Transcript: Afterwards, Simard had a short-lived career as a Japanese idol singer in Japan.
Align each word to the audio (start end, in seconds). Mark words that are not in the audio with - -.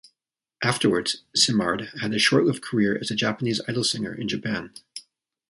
Afterwards, 0.63 1.25
Simard 1.35 1.91
had 2.01 2.11
a 2.15 2.17
short-lived 2.17 2.63
career 2.63 2.97
as 2.99 3.11
a 3.11 3.15
Japanese 3.15 3.61
idol 3.67 3.83
singer 3.83 4.11
in 4.11 4.27
Japan. 4.27 4.73